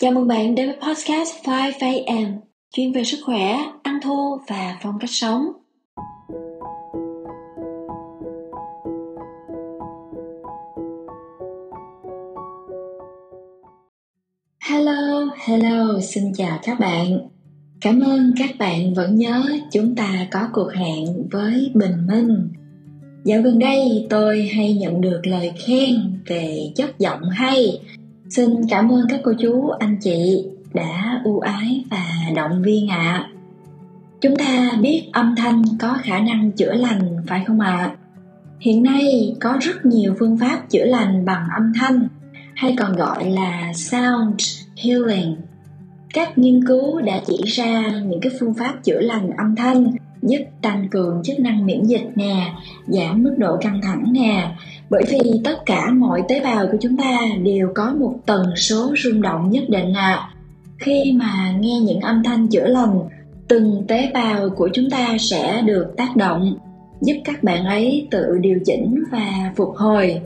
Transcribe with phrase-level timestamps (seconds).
[0.00, 2.36] Chào mừng bạn đến với podcast 5am,
[2.72, 5.52] chuyên về sức khỏe, ăn thô và phong cách sống.
[14.68, 17.28] Hello, hello, xin chào các bạn.
[17.80, 19.42] Cảm ơn các bạn vẫn nhớ
[19.72, 22.48] chúng ta có cuộc hẹn với Bình Minh.
[23.24, 27.80] Dạo gần đây tôi hay nhận được lời khen về chất giọng hay
[28.30, 30.44] Xin cảm ơn các cô chú, anh chị
[30.74, 32.96] đã ưu ái và động viên ạ.
[32.96, 33.28] À.
[34.20, 37.76] Chúng ta biết âm thanh có khả năng chữa lành phải không ạ?
[37.76, 37.96] À?
[38.60, 42.08] Hiện nay có rất nhiều phương pháp chữa lành bằng âm thanh
[42.54, 44.42] hay còn gọi là sound
[44.84, 45.36] healing.
[46.14, 50.44] Các nghiên cứu đã chỉ ra những cái phương pháp chữa lành âm thanh giúp
[50.62, 52.54] tăng cường chức năng miễn dịch nè,
[52.86, 54.54] giảm mức độ căng thẳng nè,
[54.90, 58.94] bởi vì tất cả mọi tế bào của chúng ta đều có một tần số
[59.04, 60.28] rung động nhất định ạ.
[60.78, 63.00] Khi mà nghe những âm thanh chữa lành,
[63.48, 66.54] từng tế bào của chúng ta sẽ được tác động,
[67.00, 70.20] giúp các bạn ấy tự điều chỉnh và phục hồi.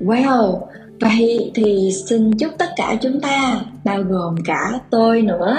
[0.00, 0.60] Wow
[1.00, 5.56] vậy thì xin chúc tất cả chúng ta, bao gồm cả tôi nữa,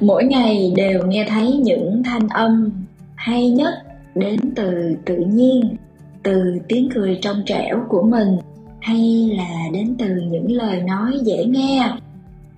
[0.00, 2.70] mỗi ngày đều nghe thấy những thanh âm
[3.14, 3.74] hay nhất
[4.14, 5.76] đến từ tự nhiên
[6.24, 8.38] từ tiếng cười trong trẻo của mình
[8.80, 11.92] hay là đến từ những lời nói dễ nghe?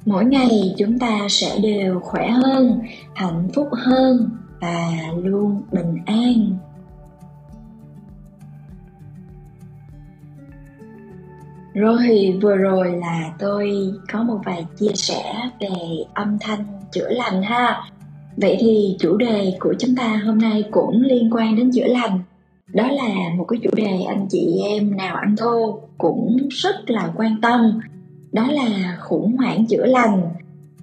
[0.07, 2.81] Mỗi ngày chúng ta sẽ đều khỏe hơn,
[3.15, 4.91] hạnh phúc hơn và
[5.23, 6.59] luôn bình an.
[11.75, 13.73] Rồi vừa rồi là tôi
[14.13, 15.69] có một vài chia sẻ về
[16.15, 17.81] âm thanh chữa lành ha.
[18.37, 22.21] Vậy thì chủ đề của chúng ta hôm nay cũng liên quan đến chữa lành
[22.77, 27.13] đó là một cái chủ đề anh chị em nào ăn thô cũng rất là
[27.17, 27.81] quan tâm.
[28.33, 30.23] Đó là khủng hoảng chữa lành.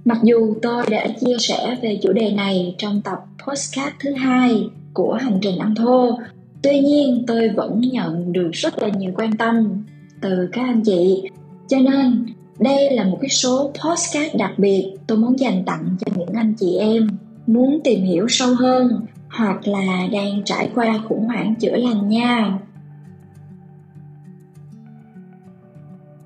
[0.06, 4.64] Mặc dù tôi đã chia sẻ về chủ đề này trong tập postcard thứ hai
[4.94, 6.20] của hành trình ăn thô,
[6.62, 9.84] tuy nhiên tôi vẫn nhận được rất là nhiều quan tâm
[10.22, 11.30] từ các anh chị.
[11.68, 12.26] Cho nên,
[12.60, 16.54] đây là một cái số postcard đặc biệt tôi muốn dành tặng cho những anh
[16.60, 17.08] chị em
[17.48, 19.06] muốn tìm hiểu sâu hơn
[19.38, 22.60] hoặc là đang trải qua khủng hoảng chữa lành nha.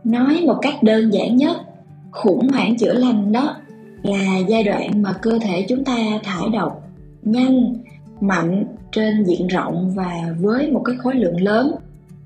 [0.04, 1.58] Nói một cách đơn giản nhất,
[2.12, 3.56] khủng hoảng chữa lành đó
[4.04, 6.84] là giai đoạn mà cơ thể chúng ta thải độc
[7.24, 7.74] nhanh,
[8.22, 11.76] mạnh trên diện rộng và với một cái khối lượng lớn.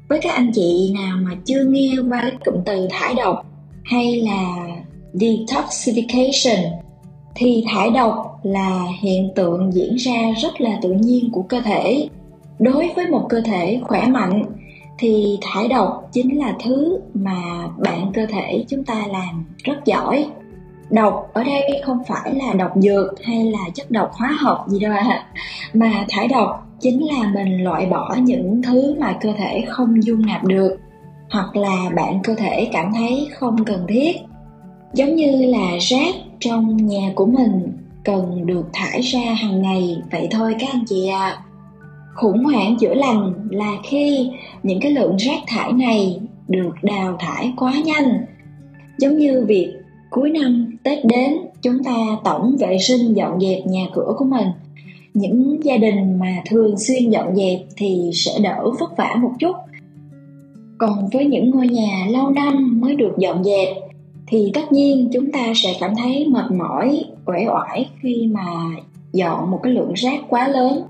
[0.10, 3.46] Với các anh chị nào mà chưa nghe qua cái cụm từ thải độc
[3.84, 4.68] hay là
[5.14, 6.72] detoxification
[7.36, 12.10] thì thải độc là hiện tượng diễn ra rất là tự nhiên của cơ thể.
[12.60, 14.44] Đối với một cơ thể khỏe mạnh,
[14.98, 20.26] thì thải độc chính là thứ mà bạn cơ thể chúng ta làm rất giỏi.
[20.90, 24.80] Độc ở đây không phải là độc dược hay là chất độc hóa học gì
[24.80, 25.06] đâu ạ.
[25.10, 25.26] À.
[25.74, 30.26] mà thải độc chính là mình loại bỏ những thứ mà cơ thể không dung
[30.26, 30.78] nạp được,
[31.30, 34.16] hoặc là bạn cơ thể cảm thấy không cần thiết
[34.94, 37.72] giống như là rác trong nhà của mình
[38.04, 39.98] cần được thải ra hàng ngày.
[40.12, 41.30] Vậy thôi các anh chị ạ.
[41.30, 41.42] À.
[42.16, 44.30] khủng hoảng chữa lành là khi
[44.64, 48.26] những cái lượng rác thải này được đào thải quá nhanh.
[48.98, 49.74] Giống như việc
[50.10, 54.48] cuối năm, tết đến, chúng ta tổng vệ sinh dọn dẹp nhà cửa của mình.
[55.14, 59.56] Những gia đình mà thường xuyên dọn dẹp thì sẽ đỡ vất vả một chút.
[60.78, 63.68] Còn với những ngôi nhà lâu năm mới được dọn dẹp
[64.32, 68.46] thì tất nhiên chúng ta sẽ cảm thấy mệt mỏi, uể oải khi mà
[69.14, 70.84] dọn một cái lượng rác quá lớn.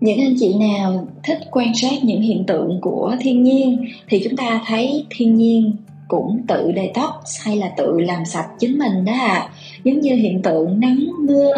[0.00, 4.36] Những anh chị nào thích quan sát những hiện tượng của thiên nhiên thì chúng
[4.36, 5.76] ta thấy thiên nhiên
[6.08, 7.10] cũng tự detox
[7.42, 9.48] hay là tự làm sạch chính mình đó à
[9.84, 11.54] giống như hiện tượng nắng, mưa,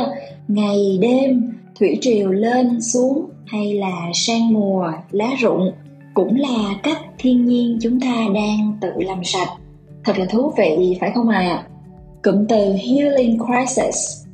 [0.49, 5.73] ngày, đêm, thủy triều lên, xuống hay là sang mùa, lá rụng
[6.15, 9.49] cũng là cách thiên nhiên chúng ta đang tự làm sạch
[10.07, 11.65] thật là thú vị, phải không ạ à?
[12.23, 14.27] cụm từ healing crisis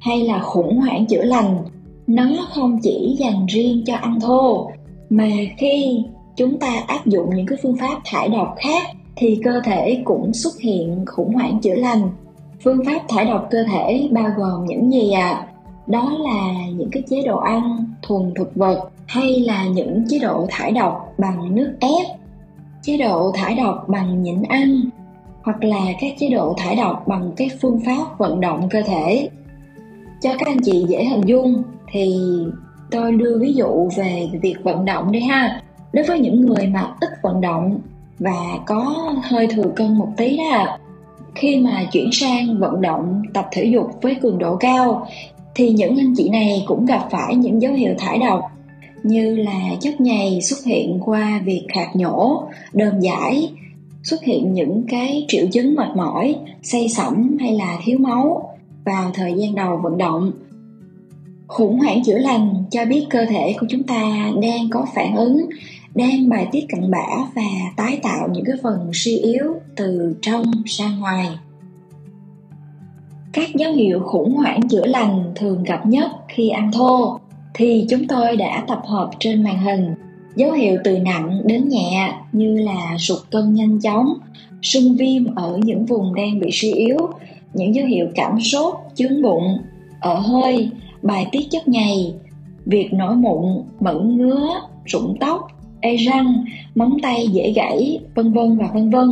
[0.00, 1.58] hay là khủng hoảng chữa lành,
[2.06, 4.70] nó không chỉ dành riêng cho ăn thô,
[5.10, 5.28] mà
[5.58, 6.04] khi
[6.36, 8.82] chúng ta áp dụng những cái phương pháp thải độc khác
[9.16, 12.10] thì cơ thể cũng xuất hiện khủng hoảng chữa lành
[12.64, 15.46] phương pháp thải độc cơ thể bao gồm những gì ạ à?
[15.86, 20.46] đó là những cái chế độ ăn thuần thực vật hay là những chế độ
[20.50, 22.06] thải độc bằng nước ép
[22.82, 24.80] chế độ thải độc bằng nhịn ăn
[25.44, 29.28] hoặc là các chế độ thải độc bằng cái phương pháp vận động cơ thể.
[30.22, 31.62] Cho các anh chị dễ hình dung
[31.92, 32.16] thì
[32.90, 35.62] tôi đưa ví dụ về việc vận động đi ha.
[35.92, 37.80] Đối với những người mà ít vận động
[38.18, 40.78] và có hơi thừa cân một tí đó
[41.34, 45.06] khi mà chuyển sang vận động tập thể dục với cường độ cao
[45.54, 48.40] thì những anh chị này cũng gặp phải những dấu hiệu thải độc
[49.02, 53.48] như là chất nhầy xuất hiện qua việc khạc nhổ, đờm giải,
[54.04, 58.54] xuất hiện những cái triệu chứng mệt mỏi, say sẩm hay là thiếu máu
[58.84, 60.32] vào thời gian đầu vận động.
[61.46, 65.46] Khủng hoảng chữa lành cho biết cơ thể của chúng ta đang có phản ứng,
[65.94, 67.42] đang bài tiết cặn bã và
[67.76, 69.44] tái tạo những cái phần suy yếu
[69.76, 71.28] từ trong ra ngoài.
[73.32, 77.18] Các dấu hiệu khủng hoảng chữa lành thường gặp nhất khi ăn thô
[77.54, 79.94] thì chúng tôi đã tập hợp trên màn hình
[80.36, 84.14] dấu hiệu từ nặng đến nhẹ như là sụt cân nhanh chóng,
[84.62, 86.98] sưng viêm ở những vùng đang bị suy yếu,
[87.54, 89.58] những dấu hiệu cảm sốt, chướng bụng,
[90.00, 90.70] ở hơi,
[91.02, 92.14] bài tiết chất nhầy,
[92.66, 94.48] việc nổi mụn mẩn ngứa,
[94.84, 95.48] rụng tóc
[95.80, 96.44] ê răng,
[96.74, 99.10] móng tay dễ gãy, vân vân và vân vân.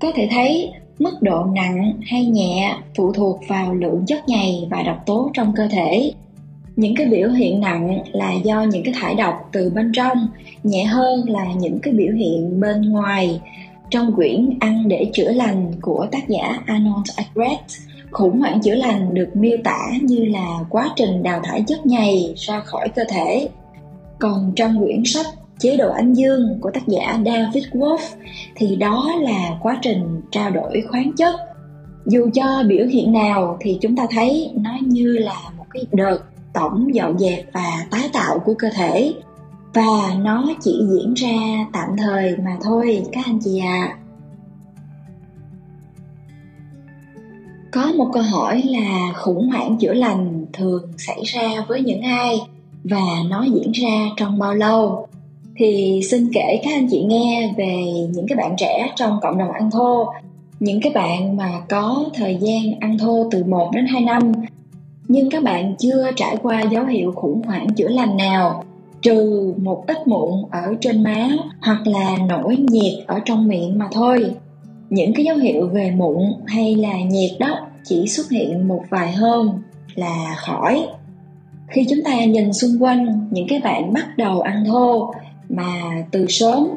[0.00, 4.82] Có thể thấy, mức độ nặng hay nhẹ phụ thuộc vào lượng chất nhầy và
[4.82, 6.12] độc tố trong cơ thể
[6.80, 10.28] những cái biểu hiện nặng là do những cái thải độc từ bên trong,
[10.62, 13.40] nhẹ hơn là những cái biểu hiện bên ngoài.
[13.90, 17.58] Trong quyển ăn để chữa lành của tác giả Arnold Egret
[18.10, 22.34] khủng hoảng chữa lành được miêu tả như là quá trình đào thải chất nhầy
[22.36, 23.48] ra khỏi cơ thể.
[24.18, 25.26] Còn trong quyển sách
[25.58, 27.98] chế độ ánh dương của tác giả David Wolf
[28.56, 31.34] thì đó là quá trình trao đổi khoáng chất.
[32.06, 36.18] Dù cho biểu hiện nào thì chúng ta thấy nó như là một cái đợt
[36.60, 39.14] tổng dọn dẹp và tái tạo của cơ thể.
[39.74, 43.88] Và nó chỉ diễn ra tạm thời mà thôi, các anh chị ạ.
[43.90, 43.96] À.
[47.72, 52.40] có một câu hỏi là khủng hoảng chữa lành thường xảy ra với những ai
[52.84, 55.06] và nó diễn ra trong bao lâu?
[55.56, 59.52] Thì xin kể các anh chị nghe về những cái bạn trẻ trong cộng đồng
[59.52, 60.06] ăn thô.
[60.60, 64.32] Những cái bạn mà có thời gian ăn thô từ 1 đến 2 năm
[65.12, 68.64] nhưng các bạn chưa trải qua dấu hiệu khủng hoảng chữa lành nào,
[69.02, 71.28] trừ một ít mụn ở trên má
[71.60, 74.34] hoặc là nổi nhiệt ở trong miệng mà thôi.
[74.90, 79.12] Những cái dấu hiệu về mụn hay là nhiệt đó chỉ xuất hiện một vài
[79.12, 79.50] hôm
[79.94, 80.86] là khỏi.
[81.68, 85.14] Khi chúng ta nhìn xung quanh, những cái bạn bắt đầu ăn thô
[85.48, 85.72] mà
[86.10, 86.68] từ sớm,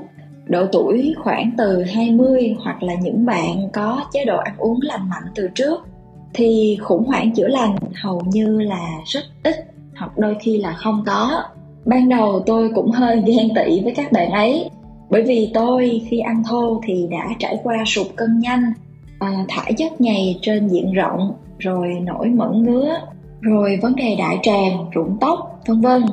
[0.45, 5.09] độ tuổi khoảng từ 20 hoặc là những bạn có chế độ ăn uống lành
[5.09, 5.88] mạnh từ trước
[6.33, 9.56] thì khủng hoảng chữa lành hầu như là rất ít
[9.95, 11.44] hoặc đôi khi là không có.
[11.85, 14.69] Ban đầu tôi cũng hơi ghen tị với các bạn ấy
[15.09, 18.74] bởi vì tôi khi ăn thô thì đã trải qua sụt cân nhanh
[19.19, 23.00] à, thải chất nhầy trên diện rộng rồi nổi mẩn ngứa
[23.41, 26.03] rồi vấn đề đại tràng rụng tóc vân vân.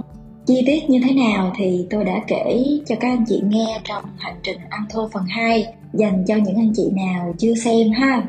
[0.47, 4.05] Chi tiết như thế nào thì tôi đã kể cho các anh chị nghe trong
[4.19, 8.23] hành trình ăn thô phần 2 dành cho những anh chị nào chưa xem ha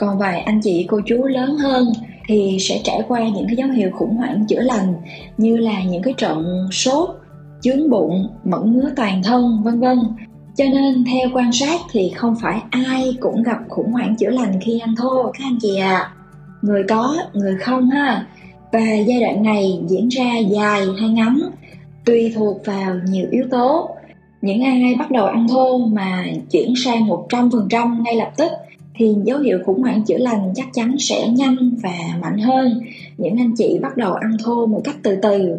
[0.00, 1.92] còn vài anh chị cô chú lớn hơn
[2.28, 4.94] thì sẽ trải qua những cái dấu hiệu khủng hoảng chữa lành
[5.38, 7.08] như là những cái trận sốt,
[7.60, 9.98] chướng bụng mẫn ngứa toàn thân, vân vân.
[10.56, 14.60] Cho nên theo quan sát thì không phải ai cũng gặp khủng hoảng chữa lành
[14.60, 15.96] khi ăn thô, các anh chị ạ.
[15.96, 16.12] À.
[16.62, 18.26] người có, người không ha.
[18.72, 21.40] Và giai đoạn này diễn ra dài hay ngắn,
[22.04, 23.90] tùy thuộc vào nhiều yếu tố.
[24.42, 28.52] Những ai bắt đầu ăn thô mà chuyển sang 100% ngay lập tức
[28.94, 32.80] thì dấu hiệu khủng hoảng chữa lành chắc chắn sẽ nhanh và mạnh hơn.
[33.18, 35.56] Những anh chị bắt đầu ăn thô một cách từ từ.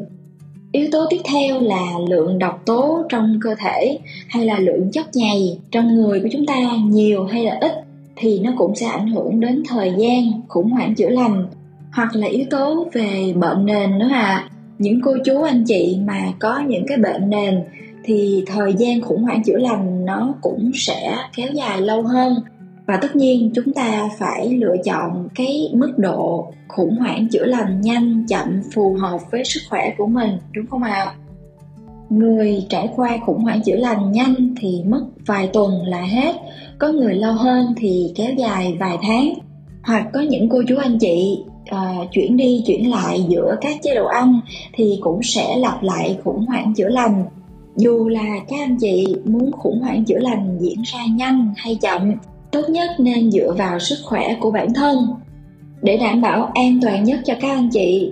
[0.72, 5.06] Yếu tố tiếp theo là lượng độc tố trong cơ thể hay là lượng chất
[5.14, 7.72] nhầy trong người của chúng ta nhiều hay là ít
[8.16, 11.48] thì nó cũng sẽ ảnh hưởng đến thời gian khủng hoảng chữa lành.
[11.92, 14.50] Hoặc là yếu tố về bệnh nền nữa à
[14.82, 17.64] những cô chú, anh chị mà có những cái bệnh nền
[18.04, 22.36] thì thời gian khủng hoảng chữa lành nó cũng sẽ kéo dài lâu hơn
[22.86, 27.82] và tất nhiên chúng ta phải lựa chọn cái mức độ khủng hoảng chữa lành
[27.82, 31.14] nhanh chậm phù hợp với sức khỏe của mình đúng không ạ?
[32.10, 36.36] Người trải qua khủng hoảng chữa lành nhanh thì mất vài tuần là hết.
[36.80, 39.34] Có người lâu hơn thì kéo dài vài tháng.
[39.84, 41.44] Hoặc có những cô chú anh chị
[41.76, 44.40] uh, chuyển đi chuyển lại giữa các chế độ ăn
[44.74, 47.26] thì cũng sẽ lặp lại khủng hoảng chữa lành.
[47.76, 52.14] Dù là các anh chị muốn khủng hoảng chữa lành diễn ra nhanh hay chậm
[52.52, 54.98] tốt nhất nên dựa vào sức khỏe của bản thân.
[55.82, 58.12] Để đảm bảo an toàn nhất cho các anh chị,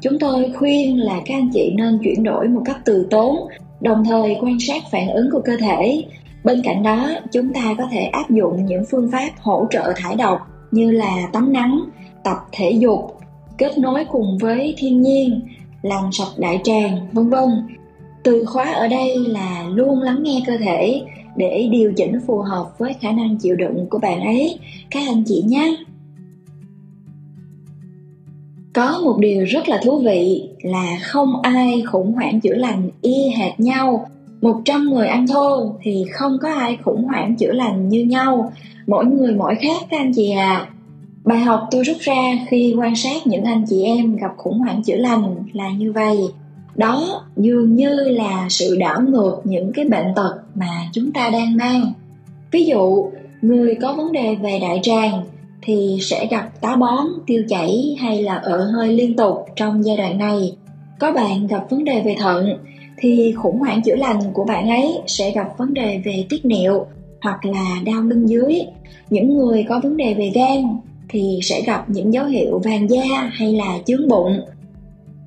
[0.00, 3.36] chúng tôi khuyên là các anh chị nên chuyển đổi một cách từ tốn,
[3.80, 6.04] đồng thời quan sát phản ứng của cơ thể.
[6.44, 10.16] Bên cạnh đó, chúng ta có thể áp dụng những phương pháp hỗ trợ thải
[10.16, 10.38] độc
[10.70, 11.80] như là tắm nắng,
[12.24, 13.18] tập thể dục,
[13.58, 15.40] kết nối cùng với thiên nhiên,
[15.82, 17.48] làm sạch đại tràng, vân vân.
[18.22, 21.02] Từ khóa ở đây là luôn lắng nghe cơ thể
[21.36, 24.58] để điều chỉnh phù hợp với khả năng chịu đựng của bạn ấy.
[24.90, 25.76] Các anh chị nhé.
[28.72, 33.28] Có một điều rất là thú vị là không ai khủng hoảng chữa lành y
[33.28, 34.06] hệt nhau.
[34.42, 38.52] 100 người ăn thô thì không có ai khủng hoảng chữa lành như nhau.
[38.86, 40.66] Mỗi người mỗi khác, các anh chị à
[41.24, 44.82] bài học tôi rút ra khi quan sát những anh chị em gặp khủng hoảng
[44.82, 46.16] chữa lành là như vậy
[46.74, 51.56] đó, dường như là sự đảo ngược những cái bệnh tật mà chúng ta đang
[51.56, 51.92] mang.
[52.50, 53.10] Ví dụ,
[53.42, 55.22] người có vấn đề về đại tràng
[55.62, 59.96] thì sẽ gặp táo bón, tiêu chảy hay là ợ hơi liên tục trong giai
[59.96, 60.56] đoạn này.
[60.98, 62.56] Có bạn gặp vấn đề về thận
[62.98, 66.86] thì khủng hoảng chữa lành của bạn ấy sẽ gặp vấn đề về tiết niệu
[67.20, 68.60] hoặc là đau lưng dưới.
[69.10, 70.62] Những người có vấn đề về gan
[71.08, 74.40] thì sẽ gặp những dấu hiệu vàng da hay là chướng bụng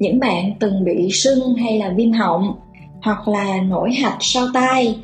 [0.03, 2.53] những bạn từng bị sưng hay là viêm họng,
[3.01, 4.95] hoặc là nổi hạch sau tai,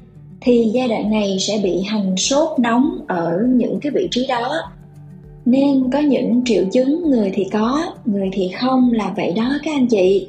[0.42, 4.56] thì giai đoạn này sẽ bị hành sốt nóng ở những cái vị trí đó.
[5.46, 9.72] Nên có những triệu chứng người thì có, người thì không là vậy đó các
[9.76, 10.28] anh chị.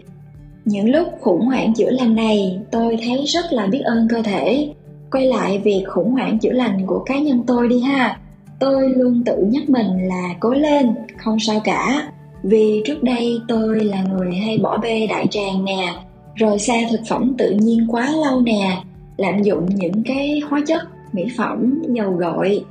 [0.64, 4.68] Những lúc khủng hoảng chữa lành này, tôi thấy rất là biết ơn cơ thể.
[5.10, 8.18] Quay lại việc khủng hoảng chữa lành của cá nhân tôi đi ha.
[8.60, 12.12] Tôi luôn tự nhắc mình là cố lên, không sao cả
[12.42, 15.94] vì trước đây tôi là người hay bỏ bê đại tràng nè
[16.34, 18.82] rồi xa thực phẩm tự nhiên quá lâu nè,
[19.16, 20.82] lạm dụng những cái hóa chất,
[21.12, 22.64] mỹ phẩm, dầu gội.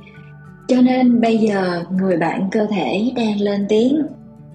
[0.68, 4.02] Cho nên bây giờ người bạn cơ thể đang lên tiếng.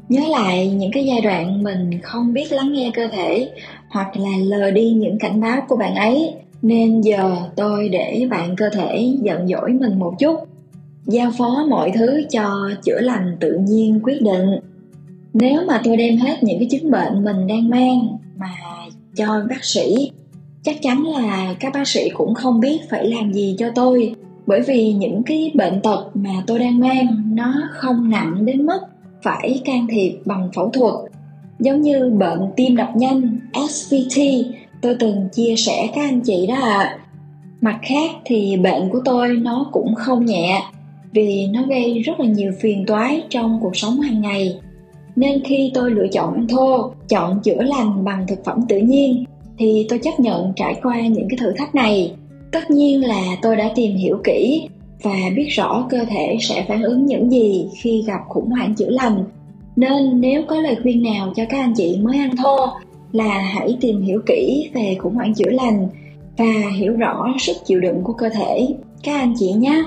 [0.10, 3.50] Nhớ lại những cái giai đoạn mình không biết lắng nghe cơ thể
[3.90, 8.56] hoặc là lờ đi những cảnh báo của bạn ấy, nên giờ tôi để bạn
[8.56, 10.40] cơ thể giận dỗi mình một chút.
[11.06, 14.60] Giao phó mọi thứ cho chữa lành tự nhiên quyết định
[15.38, 18.52] nếu mà tôi đem hết những cái chứng bệnh mình đang mang mà
[19.16, 20.12] cho bác sĩ,
[20.64, 24.16] chắc chắn là các bác sĩ cũng không biết phải làm gì cho tôi.
[24.48, 28.80] Bởi vì những cái bệnh tật mà tôi đang mang, nó không nặng đến mức
[29.24, 30.94] phải can thiệp bằng phẫu thuật.
[31.60, 33.40] Giống như bệnh tim đập nhanh
[33.70, 34.22] SVT
[34.82, 36.78] tôi từng chia sẻ các anh chị đó ạ.
[36.78, 36.98] À.
[37.62, 40.64] mặt khác thì bệnh của tôi nó cũng không nhẹ,
[41.12, 44.60] vì nó gây rất là nhiều phiền toái trong cuộc sống hàng ngày
[45.16, 49.26] nên khi tôi lựa chọn ăn thô, chọn chữa lành bằng thực phẩm tự nhiên,
[49.58, 52.12] thì tôi chấp nhận trải qua những cái thử thách này.
[52.52, 54.68] Tất nhiên là tôi đã tìm hiểu kỹ
[55.04, 58.90] và biết rõ cơ thể sẽ phản ứng những gì khi gặp khủng hoảng chữa
[58.90, 59.24] lành.
[59.76, 62.58] Nên nếu có lời khuyên nào cho các anh chị mới ăn thô
[63.12, 65.88] là hãy tìm hiểu kỹ về khủng hoảng chữa lành
[66.38, 68.68] và hiểu rõ sức chịu đựng của cơ thể.
[69.04, 69.84] Các anh chị nhé.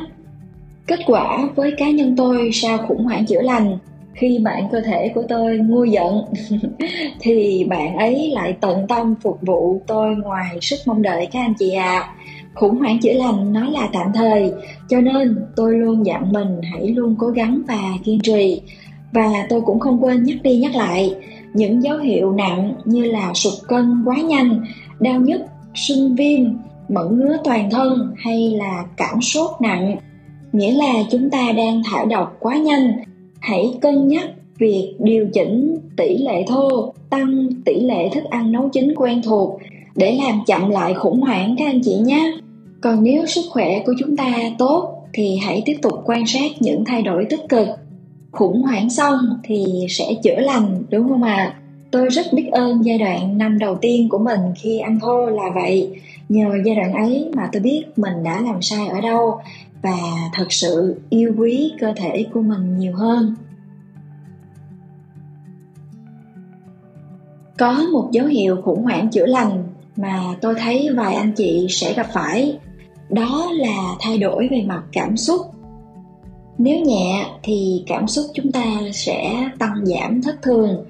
[0.86, 3.78] Kết quả với cá nhân tôi sau khủng hoảng chữa lành
[4.18, 6.22] khi bạn cơ thể của tôi nguôi giận,
[7.20, 11.54] thì bạn ấy lại tận tâm phục vụ tôi ngoài sức mong đợi các anh
[11.58, 12.14] chị ạ à.
[12.54, 14.52] khủng hoảng chữa lành nó là tạm thời,
[14.88, 18.60] cho nên tôi luôn dặn mình hãy luôn cố gắng và kiên trì
[19.12, 21.14] và tôi cũng không quên nhắc đi nhắc lại,
[21.54, 24.64] những dấu hiệu nặng như là sụt cân quá nhanh,
[25.00, 25.40] đau nhức,
[25.74, 26.40] sưng viêm
[26.88, 29.96] mẫn ngứa toàn thân hay là cảm sốt nặng,
[30.52, 32.92] nghĩa là chúng ta đang thải độc quá nhanh
[33.40, 38.68] hãy cân nhắc việc điều chỉnh tỷ lệ thô, tăng tỷ lệ thức ăn nấu
[38.68, 39.60] chín quen thuộc
[39.96, 42.32] để làm chậm lại khủng hoảng các anh chị nhé
[42.80, 46.84] còn nếu sức khỏe của chúng ta tốt thì hãy tiếp tục quan sát những
[46.84, 47.68] thay đổi tích cực
[48.32, 51.54] khủng hoảng xong thì sẽ chữa lành, đúng không ạ à?
[51.90, 55.44] Tôi rất biết ơn giai đoạn năm đầu tiên của mình khi ăn thô là
[55.54, 56.00] vậy.
[56.28, 59.40] Nhờ giai đoạn ấy mà tôi biết mình đã làm sai ở đâu
[59.82, 59.98] và
[60.34, 63.34] thật sự yêu quý cơ thể của mình nhiều hơn.
[67.58, 69.64] Có một dấu hiệu khủng hoảng chữa lành
[69.96, 72.58] mà tôi thấy vài anh chị sẽ gặp phải.
[73.10, 75.40] Đó là thay đổi về mặt cảm xúc.
[76.58, 80.84] Nếu nhẹ thì cảm xúc chúng ta sẽ tăng giảm thất thường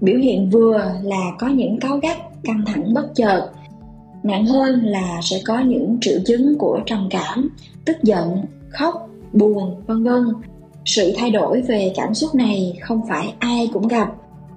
[0.00, 3.50] biểu hiện vừa là có những cáu gắt, căng thẳng, bất chợt.
[4.22, 7.48] Nặng hơn là sẽ có những triệu chứng của trầm cảm,
[7.84, 8.36] tức giận,
[8.68, 10.22] khóc, buồn, vân vân.
[10.84, 14.08] Sự thay đổi về cảm xúc này không phải ai cũng gặp.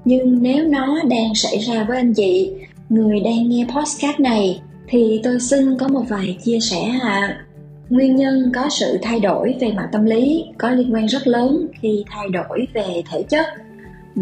[0.06, 2.52] Nhưng nếu nó đang xảy ra với anh chị,
[2.90, 7.00] người đang nghe podcast này, thì tôi xin có một vài chia sẻ ạ.
[7.02, 7.46] À.
[7.90, 11.68] nguyên nhân có sự thay đổi về mặt tâm lý có liên quan rất lớn
[11.82, 13.46] khi thay đổi về thể chất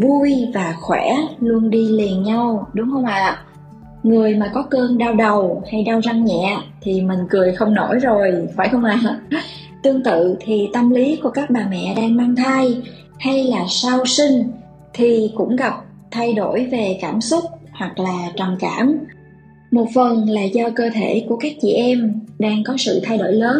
[0.01, 3.44] vui và khỏe luôn đi liền nhau, đúng không ạ à?
[4.04, 8.00] người mà có cơn đau đầu hay đau răng nhẹ thì mình cười không nổi
[8.00, 9.20] rồi, phải không ạ à?
[9.84, 12.82] tương tự thì tâm lý của các bà mẹ đang mang thai
[13.20, 14.51] hay là sau sinh
[14.94, 15.74] thì cũng gặp
[16.12, 18.98] thay đổi về cảm xúc hoặc là trầm cảm
[19.72, 23.34] một phần là do cơ thể của các chị em đang có sự thay đổi
[23.34, 23.58] lớn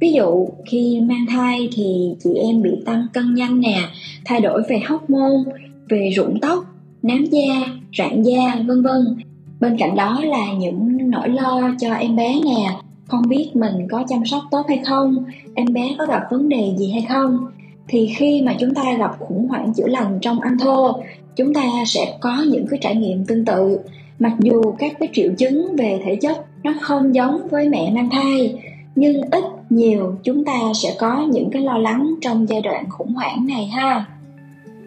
[0.00, 3.80] ví dụ, khi mang thai thì chị em bị tăng cân nhanh nè,
[4.24, 5.52] thay đổi về hormone,
[5.88, 6.64] về rụng tóc,
[7.02, 7.64] nám da,
[7.98, 9.16] rạn da, vân vân.
[9.60, 12.70] Bên cạnh đó là những nỗi lo cho em bé nè,
[13.06, 15.24] không biết mình có chăm sóc tốt hay không,
[15.54, 17.46] em bé có gặp vấn đề gì hay không.
[17.88, 20.92] Thì khi mà chúng ta gặp khủng hoảng chữa lành trong ăn thô,
[21.36, 23.78] chúng ta sẽ có những cái trải nghiệm tương tự.
[24.18, 28.10] Mặc dù các cái triệu chứng về thể chất nó không giống với mẹ mang
[28.10, 28.54] thai,
[28.94, 33.14] nhưng ít nhiều chúng ta sẽ có những cái lo lắng trong giai đoạn khủng
[33.14, 34.04] hoảng này ha.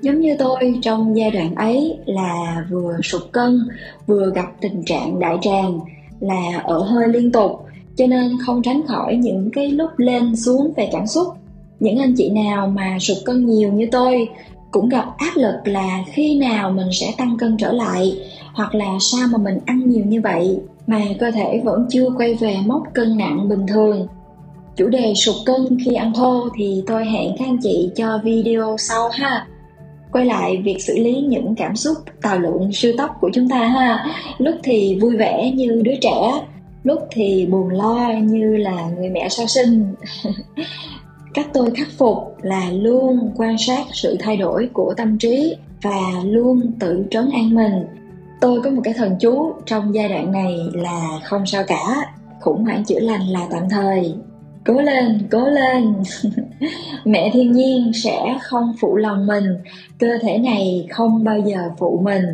[0.01, 3.59] Giống như tôi, trong giai đoạn ấy là vừa sụt cân,
[4.07, 5.79] vừa gặp tình trạng đại tràng,
[6.19, 7.51] là ở hơi liên tục,
[7.95, 11.27] cho nên không tránh khỏi những cái lúc lên xuống về cảm xúc.
[11.79, 14.29] Những anh chị nào mà sụt cân nhiều như tôi
[14.71, 18.19] cũng gặp áp lực là khi nào mình sẽ tăng cân trở lại,
[18.53, 22.33] hoặc là sao mà mình ăn nhiều như vậy mà cơ thể vẫn chưa quay
[22.33, 24.07] về mốc cân nặng bình thường
[24.79, 28.75] chủ đề sụt cân khi ăn thô thì tôi hẹn các anh chị cho video
[28.79, 29.47] sau ha.
[30.11, 33.57] Quay lại việc xử lý những cảm xúc tào lượng siêu tốc của chúng ta
[33.57, 34.05] ha.
[34.37, 36.31] Lúc thì vui vẻ như đứa trẻ,
[36.83, 39.95] lúc thì buồn lo như là người mẹ sau sinh.
[41.33, 46.01] Cách tôi khắc phục là luôn quan sát sự thay đổi của tâm trí và
[46.23, 47.85] luôn tự trấn an mình.
[48.41, 52.63] Tôi có một cái thần chú trong giai đoạn này là không sao cả, khủng
[52.63, 54.15] hoảng chữa lành là tạm thời
[54.65, 55.93] cố lên cố lên.
[57.05, 59.57] Mẹ thiên nhiên sẽ không phụ lòng mình.
[59.99, 62.25] Cơ thể này không bao giờ phụ mình.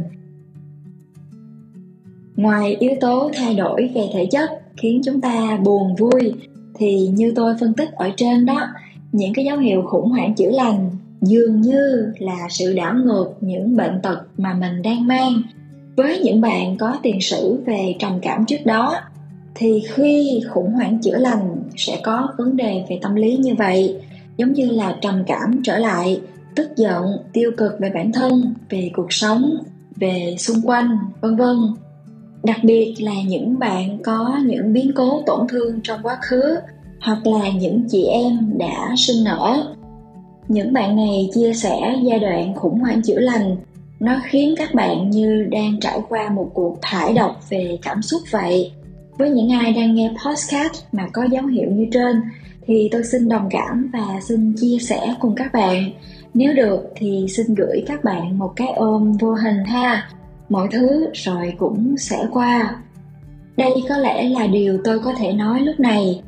[2.35, 6.33] Ngoài yếu tố thay đổi về thể chất khiến chúng ta buồn vui,
[6.73, 8.67] thì như tôi phân tích ở trên đó,
[9.11, 10.89] những cái dấu hiệu khủng hoảng chữa lành
[11.21, 15.41] dường như là sự đảo ngược những bệnh tật mà mình đang mang.
[15.95, 18.95] Với những bạn có tiền sử về trầm cảm trước đó,
[19.55, 23.95] thì khi khủng hoảng chữa lành sẽ có vấn đề về tâm lý như vậy,
[24.37, 26.21] giống như là trầm cảm trở lại,
[26.55, 29.57] tức giận, tiêu cực về bản thân, về cuộc sống,
[29.95, 31.57] về xung quanh, vân vân.
[32.43, 36.55] Đặc biệt là những bạn có những biến cố tổn thương trong quá khứ,
[37.01, 39.73] hoặc là những chị em đã sinh nở.
[40.47, 43.57] Những bạn này chia sẻ giai đoạn khủng hoảng chữa lành,
[43.99, 48.21] nó khiến các bạn như đang trải qua một cuộc thải độc về cảm xúc
[48.31, 48.71] vậy
[49.17, 52.21] với những ai đang nghe podcast mà có dấu hiệu như trên,
[52.67, 55.91] thì tôi xin đồng cảm và xin chia sẻ cùng các bạn.
[56.33, 60.09] Nếu được, thì xin gửi các bạn một cái ôm vô hình ha.
[60.49, 62.75] Mọi thứ rồi cũng sẽ qua.
[63.57, 66.21] Đây có lẽ là điều tôi có thể nói lúc này.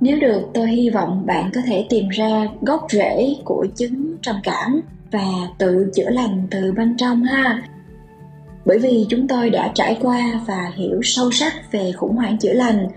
[0.00, 4.36] Nếu được, tôi hy vọng bạn có thể tìm ra gốc rễ của chứng trầm
[4.42, 5.26] cảm và
[5.58, 7.62] tự chữa lành từ bên trong ha
[8.64, 12.52] bởi vì chúng tôi đã trải qua và hiểu sâu sắc về khủng hoảng chữa
[12.52, 12.88] lành,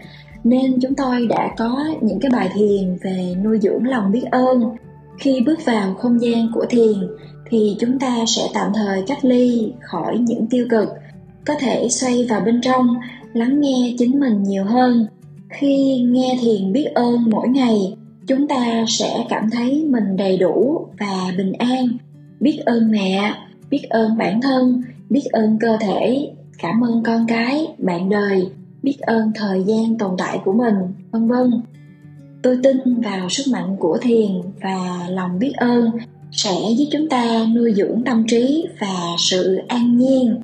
[0.43, 4.63] nên chúng tôi đã có những cái bài thiền về nuôi dưỡng lòng biết ơn.
[5.19, 6.93] Khi bước vào không gian của thiền,
[7.49, 10.89] thì chúng ta sẽ tạm thời cách ly khỏi những tiêu cực,
[11.45, 12.87] có thể xoay vào bên trong,
[13.33, 15.07] lắng nghe chính mình nhiều hơn.
[15.49, 17.77] Khi nghe thiền biết ơn mỗi ngày,
[18.27, 21.87] chúng ta sẽ cảm thấy mình đầy đủ và bình an.
[22.39, 23.33] Biết ơn mẹ,
[23.69, 24.81] biết ơn bản thân
[25.13, 26.31] biết ơn cơ thể.
[26.59, 28.47] Cảm ơn con cái, bạn đời.
[28.83, 30.75] Biết ơn thời gian tồn tại của mình,
[31.11, 31.51] vân vân.
[32.43, 35.91] Tôi tin vào sức mạnh của thiền và lòng biết ơn
[36.31, 40.41] sẽ giúp chúng ta nuôi dưỡng tâm trí và sự an nhiên.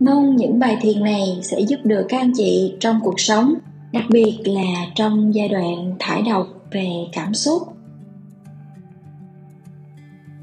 [0.00, 3.54] Mong những bài thiền này sẽ giúp được các anh chị trong cuộc sống,
[3.92, 7.62] đặc biệt là trong giai đoạn thải độc về cảm xúc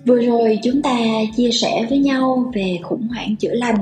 [0.06, 1.00] vừa rồi chúng ta
[1.36, 3.78] chia sẻ với nhau về khủng hoảng chữa lành,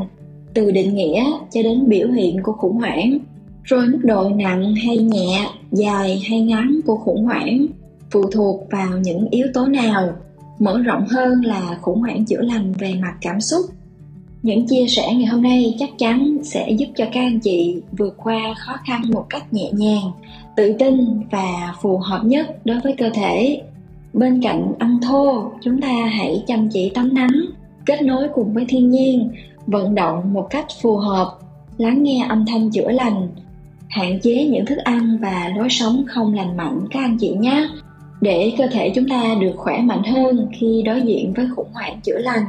[0.53, 3.17] từ định nghĩa cho đến biểu hiện của khủng hoảng.
[3.63, 7.67] Rồi mức độ nặng hay nhẹ, dài hay ngắn của khủng hoảng
[8.11, 10.13] phụ thuộc vào những yếu tố nào?
[10.59, 13.65] Mở rộng hơn là khủng hoảng chữa lành về mặt cảm xúc.
[14.43, 18.13] Những chia sẻ ngày hôm nay chắc chắn sẽ giúp cho các anh chị vượt
[18.17, 20.11] qua khó khăn một cách nhẹ nhàng,
[20.55, 23.61] tự tin và phù hợp nhất đối với cơ thể
[24.13, 27.41] bên cạnh ăn thô, chúng ta hãy chăm chỉ tắm nắng,
[27.85, 29.31] kết nối cùng với thiên nhiên,
[29.67, 31.37] vận động một cách phù hợp,
[31.77, 33.27] lắng nghe âm thanh chữa lành,
[33.89, 37.69] hạn chế những thức ăn và lối sống không lành mạnh, các anh chị nhé.
[38.21, 41.99] Để cơ thể chúng ta được khỏe mạnh hơn khi đối diện với khủng hoảng
[42.03, 42.43] chữa lành.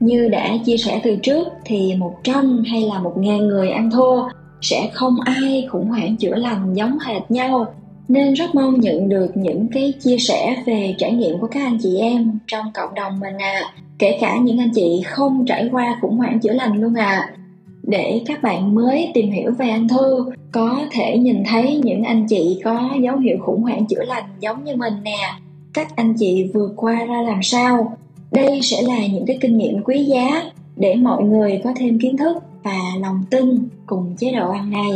[0.00, 4.28] Như đã chia sẻ từ trước, thì 100 hay là 1.000 người ăn thô
[4.60, 7.74] sẽ không ai khủng hoảng chữa lành giống hệt nhau
[8.08, 11.78] nên rất mong nhận được những cái chia sẻ về trải nghiệm của các anh
[11.82, 13.62] chị em trong cộng đồng mình à
[13.98, 17.28] kể cả những anh chị không trải qua khủng hoảng chữa lành luôn à
[17.82, 22.26] để các bạn mới tìm hiểu về ung thư, có thể nhìn thấy những anh
[22.28, 25.32] chị có dấu hiệu khủng hoảng chữa lành giống như mình nè.
[25.74, 27.96] Các anh chị vượt qua ra làm sao?
[28.32, 30.42] Đây sẽ là những cái kinh nghiệm quý giá
[30.76, 34.90] để mọi người có thêm kiến thức và lòng tin cùng chế độ ăn này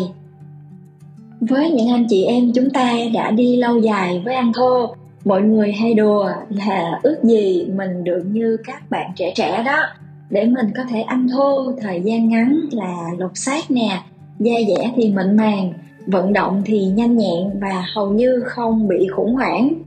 [1.41, 4.95] với những anh chị em chúng ta đã đi lâu dài với ăn thô,
[5.25, 9.83] mọi người hay đùa là ước gì mình được như các bạn trẻ trẻ đó
[10.31, 14.03] để mình có thể ăn thô, thời gian ngắn là lột xác nè,
[14.39, 15.73] da dẻ thì mịn màng,
[16.07, 19.83] vận động thì nhanh nhẹn và hầu như không bị khủng hoảng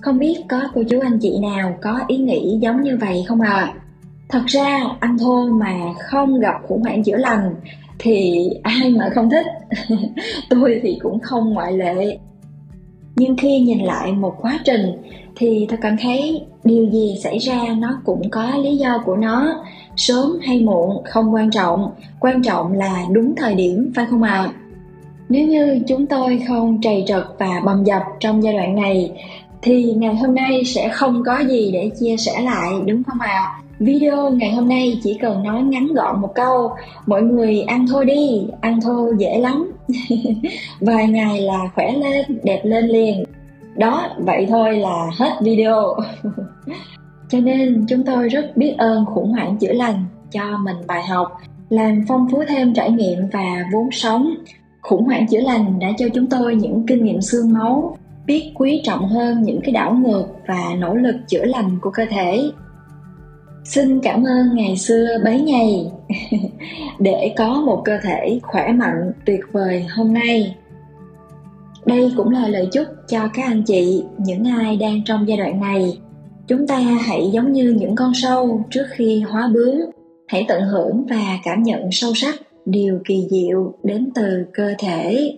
[0.00, 3.40] không biết có cô chú anh chị nào có ý nghĩ giống như vậy không
[3.40, 3.74] ạ à?
[4.28, 7.54] thật ra, ăn thô mà không gặp khủng hoảng chữa lành
[7.98, 9.46] thì ai mà không thích
[10.50, 12.18] tôi thì cũng không ngoại lệ
[13.18, 14.92] nhưng khi nhìn lại một quá trình,
[15.36, 19.64] thì tôi cảm thấy điều gì xảy ra nó cũng có lý do của nó
[19.96, 24.32] sớm hay muộn không quan trọng quan trọng là đúng thời điểm, phải không ạ
[24.32, 24.52] à?
[25.28, 29.12] nếu như chúng tôi không trầy trật và bầm dập trong giai đoạn này,
[29.62, 33.28] thì ngày hôm nay sẽ không có gì để chia sẻ lại, đúng không ạ
[33.28, 33.62] à?
[33.80, 36.70] Video ngày hôm nay chỉ cần nói ngắn gọn một câu,
[37.06, 39.72] mọi người ăn thôi đi, ăn thô dễ lắm.
[40.80, 43.24] Vài ngày là khỏe lên, đẹp lên liền.
[43.76, 45.96] Đó, vậy thôi là hết video.
[47.28, 51.36] Cho nên chúng tôi rất biết ơn khủng hoảng chữa lành cho mình bài học,
[51.68, 54.34] làm phong phú thêm trải nghiệm và vốn sống.
[54.82, 58.80] Khủng hoảng chữa lành đã cho chúng tôi những kinh nghiệm xương máu, biết quý
[58.84, 62.50] trọng hơn những cái đảo ngược và nỗ lực chữa lành của cơ thể
[63.68, 65.90] xin cảm ơn ngày xưa bấy ngày
[66.98, 70.56] để có một cơ thể khỏe mạnh tuyệt vời hôm nay.
[71.86, 75.60] Đây cũng là lời chúc cho các anh chị, những ai đang trong giai đoạn
[75.60, 75.98] này.
[76.46, 79.80] Chúng ta hãy giống như những con sâu trước khi hóa bướm.
[80.26, 85.36] Hãy tận hưởng và cảm nhận sâu sắc điều kỳ diệu đến từ cơ thể.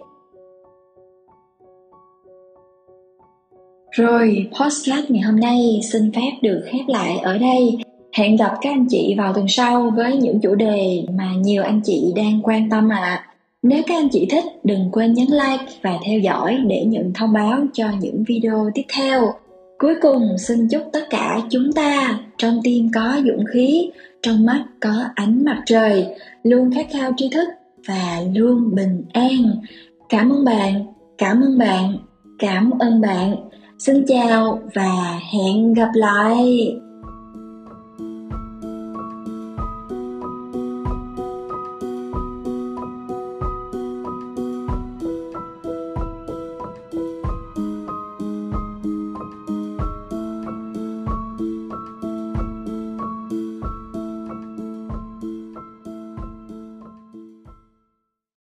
[3.90, 7.78] Rồi postcard ngày hôm nay xin phép được khép lại ở đây
[8.12, 11.80] hẹn gặp các anh chị vào tuần sau với những chủ đề mà nhiều anh
[11.84, 12.96] chị đang quan tâm ạ.
[12.96, 13.26] À.
[13.62, 17.32] nếu các anh chị thích, đừng quên nhấn like và theo dõi để nhận thông
[17.32, 19.32] báo cho những video tiếp theo.
[19.78, 23.90] Cuối cùng, xin chúc tất cả chúng ta trong tim có dũng khí,
[24.22, 26.06] trong mắt có ánh mặt trời,
[26.42, 27.48] luôn khát khao tri thức
[27.88, 29.56] và luôn bình an.
[30.08, 30.86] Cảm ơn bạn,
[31.18, 31.96] cảm ơn bạn,
[32.38, 33.36] cảm ơn bạn.
[33.78, 36.89] Xin chào và hẹn gặp lại!